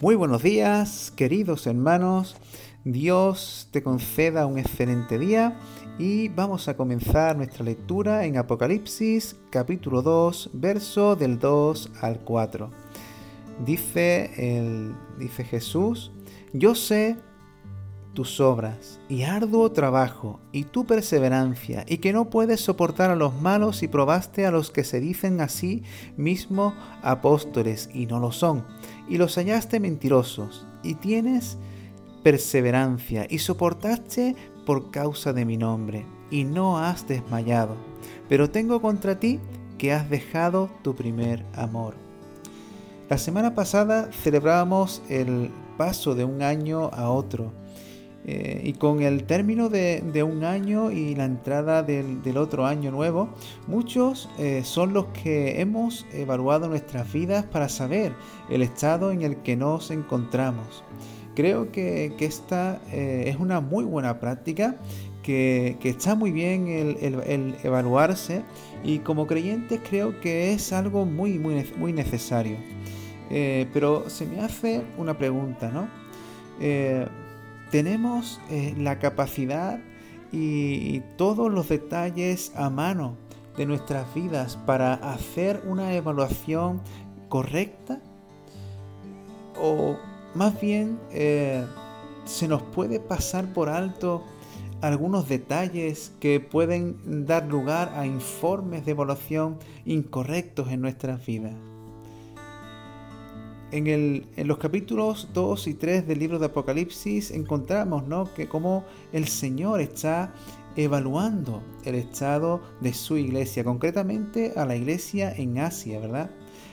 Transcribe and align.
Muy 0.00 0.14
buenos 0.14 0.42
días, 0.42 1.12
queridos 1.14 1.66
hermanos. 1.66 2.36
Dios 2.84 3.68
te 3.70 3.82
conceda 3.82 4.46
un 4.46 4.58
excelente 4.58 5.18
día 5.18 5.56
y 5.98 6.28
vamos 6.28 6.66
a 6.66 6.76
comenzar 6.76 7.36
nuestra 7.36 7.64
lectura 7.64 8.24
en 8.24 8.36
Apocalipsis 8.36 9.36
capítulo 9.50 10.02
2, 10.02 10.50
verso 10.54 11.14
del 11.14 11.38
2 11.38 11.90
al 12.00 12.20
4. 12.20 12.70
Dice, 13.64 14.30
el, 14.36 14.94
dice 15.18 15.44
Jesús, 15.44 16.10
yo 16.52 16.74
sé 16.74 17.16
tus 18.14 18.40
obras 18.40 19.00
y 19.08 19.22
arduo 19.22 19.72
trabajo 19.72 20.40
y 20.52 20.64
tu 20.64 20.84
perseverancia 20.84 21.84
y 21.88 21.98
que 21.98 22.12
no 22.12 22.30
puedes 22.30 22.60
soportar 22.60 23.10
a 23.10 23.16
los 23.16 23.40
malos 23.40 23.82
y 23.82 23.88
probaste 23.88 24.46
a 24.46 24.50
los 24.50 24.70
que 24.70 24.84
se 24.84 25.00
dicen 25.00 25.40
así 25.40 25.82
mismo 26.16 26.74
apóstoles 27.02 27.88
y 27.92 28.06
no 28.06 28.20
lo 28.20 28.32
son 28.32 28.64
y 29.08 29.16
los 29.16 29.36
hallaste 29.36 29.80
mentirosos 29.80 30.66
y 30.82 30.94
tienes 30.96 31.58
perseverancia 32.22 33.26
y 33.28 33.38
soportaste 33.38 34.36
por 34.66 34.90
causa 34.90 35.32
de 35.32 35.44
mi 35.44 35.56
nombre 35.56 36.06
y 36.30 36.44
no 36.44 36.78
has 36.78 37.06
desmayado. 37.08 37.76
Pero 38.28 38.50
tengo 38.50 38.80
contra 38.80 39.18
ti 39.18 39.40
que 39.78 39.92
has 39.92 40.08
dejado 40.08 40.70
tu 40.82 40.94
primer 40.94 41.44
amor. 41.54 41.94
La 43.08 43.18
semana 43.18 43.54
pasada 43.54 44.10
celebrábamos 44.12 45.02
el 45.08 45.50
paso 45.76 46.14
de 46.14 46.24
un 46.24 46.42
año 46.42 46.90
a 46.92 47.10
otro 47.10 47.52
eh, 48.24 48.60
y 48.62 48.74
con 48.74 49.02
el 49.02 49.24
término 49.24 49.68
de, 49.68 50.22
un 50.22 50.44
año 50.44 50.92
y 50.92 51.16
la 51.16 51.24
entrada 51.24 51.82
del, 51.82 52.36
otro 52.36 52.66
año 52.66 52.92
nuevo, 52.92 53.30
muchos 53.66 54.30
eh, 54.38 54.62
son 54.64 54.92
los 54.92 55.06
que 55.06 55.60
hemos 55.60 56.06
evaluado 56.12 56.68
nuestras 56.68 57.12
vidas 57.12 57.44
para 57.44 57.68
saber 57.68 58.12
el 58.48 58.62
estado 58.62 59.10
en 59.10 59.22
el 59.22 59.38
que 59.38 59.56
nos 59.56 59.90
encontramos. 59.90 60.84
Creo 61.34 61.72
que, 61.72 62.14
esta 62.20 62.80
eh, 62.92 63.24
es 63.26 63.36
una 63.40 63.60
muy 63.60 63.84
buena 63.84 64.20
práctica, 64.20 64.76
que, 65.24 65.76
está 65.82 66.14
muy 66.14 66.30
bien 66.30 66.68
el, 66.68 67.56
evaluarse 67.64 68.42
y 68.84 69.00
como 69.00 69.26
creyentes 69.26 69.80
creo 69.88 70.20
que 70.20 70.52
es 70.52 70.72
algo 70.72 71.04
muy, 71.06 71.38
muy, 71.38 71.64
muy 71.76 71.92
necesario. 71.92 72.56
pero 73.28 74.08
se 74.10 74.26
me 74.26 74.40
hace 74.40 74.82
una 74.96 75.16
pregunta, 75.16 75.70
¿no? 75.70 75.88
Tenemos 77.72 78.38
eh, 78.50 78.74
la 78.76 78.98
capacidad 78.98 79.80
y, 80.30 81.00
todos 81.16 81.50
los 81.50 81.68
detalles 81.68 82.52
a 82.54 82.70
mano 82.70 83.16
de 83.56 83.66
nuestras 83.66 84.14
vidas 84.14 84.58
para 84.66 84.94
hacer 84.94 85.62
una 85.66 85.94
evaluación 85.94 86.82
correcta 87.28 88.00
o 89.60 89.96
más 90.34 90.60
bien 90.60 90.98
eh, 91.10 91.64
se 92.24 92.46
nos 92.46 92.62
puede 92.62 93.00
pasar 93.00 93.52
por 93.52 93.68
alto 93.68 94.22
algunos 94.82 95.28
detalles 95.28 96.12
que 96.20 96.40
pueden 96.40 97.26
dar 97.26 97.46
lugar 97.46 97.92
a 97.96 98.06
informes 98.06 98.84
de 98.84 98.92
evaluación 98.92 99.58
incorrectos 99.84 100.70
en 100.70 100.82
nuestras 100.82 101.24
vidas 101.24 101.54
en, 103.72 104.26
los 104.36 104.58
capítulos 104.58 105.28
2 105.32 105.66
y 105.66 105.74
3 105.74 106.06
del 106.06 106.18
libro 106.18 106.38
de 106.38 106.46
Apocalipsis 106.46 107.30
encontramos 107.30 108.06
¿no? 108.06 108.32
que 108.34 108.46
como 108.46 108.84
el 109.12 109.26
Señor 109.26 109.80
está 109.80 110.34
evaluando 110.76 111.62
el 111.84 111.94
estado 111.94 112.60
de 112.80 112.92
su 112.92 113.16
iglesia, 113.16 113.64
concretamente 113.64 114.52
a 114.56 114.66
la 114.66 114.76
iglesia 114.76 115.32
en 115.34 115.58
Asia, 115.58 116.00
¿verdad? 116.00 116.30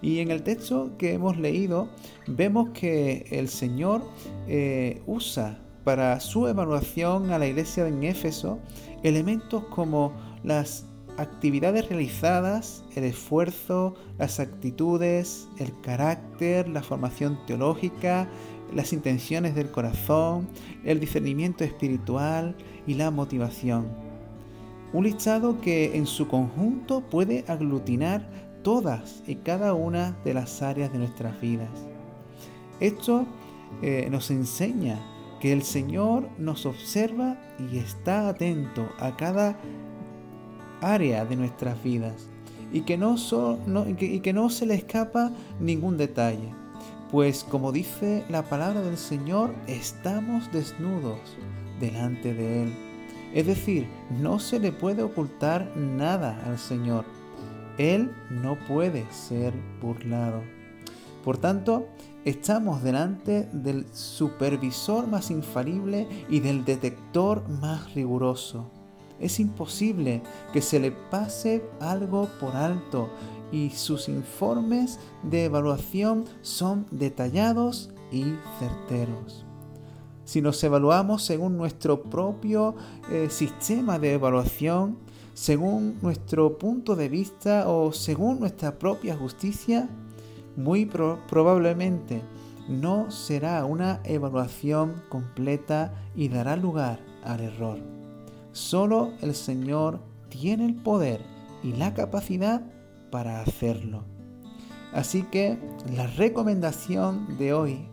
Y 0.00 0.18
en 0.18 0.30
el 0.30 0.42
texto 0.42 0.92
que 0.98 1.12
hemos 1.12 1.38
leído 1.38 1.88
vemos 2.26 2.70
que 2.70 3.26
el 3.30 3.48
Señor 3.48 4.02
eh, 4.48 5.02
usa 5.06 5.60
para 5.84 6.20
su 6.20 6.46
evaluación 6.46 7.30
a 7.30 7.38
la 7.38 7.46
iglesia 7.46 7.86
en 7.86 8.02
Éfeso 8.02 8.58
elementos 9.02 9.64
como 9.66 10.12
las 10.44 10.86
actividades 11.22 11.88
realizadas, 11.88 12.84
el 12.94 13.04
esfuerzo, 13.04 13.94
las 14.18 14.40
actitudes, 14.40 15.48
el 15.58 15.72
carácter, 15.80 16.68
la 16.68 16.82
formación 16.82 17.38
teológica, 17.46 18.28
las 18.74 18.92
intenciones 18.92 19.54
del 19.54 19.70
corazón, 19.70 20.48
el 20.84 21.00
discernimiento 21.00 21.64
espiritual 21.64 22.56
y 22.86 22.94
la 22.94 23.10
motivación. 23.10 23.86
Un 24.92 25.04
listado 25.04 25.60
que 25.60 25.96
en 25.96 26.06
su 26.06 26.28
conjunto 26.28 27.00
puede 27.00 27.44
aglutinar 27.48 28.28
todas 28.62 29.22
y 29.26 29.36
cada 29.36 29.74
una 29.74 30.16
de 30.24 30.34
las 30.34 30.62
áreas 30.62 30.92
de 30.92 30.98
nuestras 30.98 31.40
vidas. 31.40 31.70
Esto 32.80 33.26
eh, 33.80 34.08
nos 34.10 34.30
enseña 34.30 35.00
que 35.40 35.52
el 35.52 35.62
Señor 35.62 36.28
nos 36.38 36.66
observa 36.66 37.36
y 37.58 37.78
está 37.78 38.28
atento 38.28 38.88
a 38.98 39.16
cada 39.16 39.58
área 40.82 41.24
de 41.24 41.36
nuestras 41.36 41.82
vidas 41.82 42.28
y 42.72 42.82
que 42.82 42.98
no, 42.98 43.16
y 43.98 44.20
que 44.20 44.32
no 44.32 44.50
se 44.50 44.66
le 44.66 44.74
escapa 44.74 45.32
ningún 45.60 45.96
detalle. 45.96 46.54
Pues 47.10 47.44
como 47.44 47.72
dice 47.72 48.24
la 48.30 48.42
palabra 48.42 48.80
del 48.80 48.96
Señor, 48.96 49.54
estamos 49.66 50.50
desnudos 50.52 51.20
delante 51.78 52.32
de 52.32 52.62
Él. 52.62 52.72
Es 53.34 53.46
decir, 53.46 53.86
no 54.20 54.38
se 54.38 54.58
le 54.58 54.72
puede 54.72 55.02
ocultar 55.02 55.76
nada 55.76 56.42
al 56.46 56.58
Señor. 56.58 57.04
Él 57.78 58.10
no 58.30 58.58
puede 58.66 59.04
ser 59.10 59.52
burlado. 59.80 60.42
Por 61.24 61.38
tanto, 61.38 61.88
estamos 62.24 62.82
delante 62.82 63.48
del 63.52 63.86
supervisor 63.92 65.06
más 65.06 65.30
infalible 65.30 66.08
y 66.28 66.40
del 66.40 66.64
detector 66.64 67.48
más 67.48 67.94
riguroso. 67.94 68.70
Es 69.22 69.40
imposible 69.40 70.22
que 70.52 70.60
se 70.60 70.80
le 70.80 70.90
pase 70.90 71.64
algo 71.80 72.28
por 72.40 72.56
alto 72.56 73.08
y 73.52 73.70
sus 73.70 74.08
informes 74.08 74.98
de 75.22 75.44
evaluación 75.44 76.24
son 76.42 76.86
detallados 76.90 77.90
y 78.10 78.24
certeros. 78.58 79.46
Si 80.24 80.42
nos 80.42 80.62
evaluamos 80.64 81.22
según 81.22 81.56
nuestro 81.56 82.02
propio 82.02 82.74
eh, 83.10 83.28
sistema 83.30 83.98
de 83.98 84.14
evaluación, 84.14 84.98
según 85.34 85.98
nuestro 86.02 86.58
punto 86.58 86.96
de 86.96 87.08
vista 87.08 87.68
o 87.68 87.92
según 87.92 88.40
nuestra 88.40 88.78
propia 88.78 89.16
justicia, 89.16 89.88
muy 90.56 90.86
probablemente 90.86 92.22
no 92.68 93.10
será 93.10 93.64
una 93.64 94.00
evaluación 94.04 95.02
completa 95.08 95.94
y 96.14 96.28
dará 96.28 96.56
lugar 96.56 97.00
al 97.24 97.40
error. 97.40 97.78
Solo 98.52 99.12
el 99.22 99.34
Señor 99.34 100.00
tiene 100.28 100.66
el 100.66 100.74
poder 100.74 101.20
y 101.62 101.72
la 101.72 101.94
capacidad 101.94 102.62
para 103.10 103.40
hacerlo. 103.40 104.04
Así 104.92 105.22
que 105.22 105.58
la 105.96 106.06
recomendación 106.06 107.38
de 107.38 107.54
hoy 107.54 107.88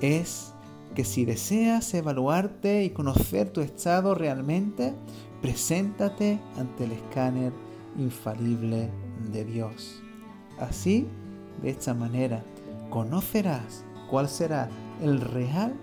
es 0.00 0.52
que 0.94 1.04
si 1.04 1.24
deseas 1.24 1.92
evaluarte 1.94 2.84
y 2.84 2.90
conocer 2.90 3.50
tu 3.50 3.60
estado 3.60 4.14
realmente, 4.14 4.94
preséntate 5.42 6.38
ante 6.56 6.84
el 6.84 6.92
escáner 6.92 7.52
infalible 7.98 8.90
de 9.32 9.44
Dios. 9.44 10.02
Así, 10.58 11.06
de 11.62 11.70
esta 11.70 11.94
manera, 11.94 12.44
conocerás 12.90 13.84
cuál 14.08 14.28
será 14.28 14.68
el 15.00 15.20
real 15.20 15.74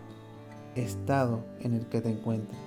estado 0.75 1.45
en 1.59 1.73
el 1.73 1.85
que 1.87 2.01
te 2.01 2.09
encuentras. 2.09 2.66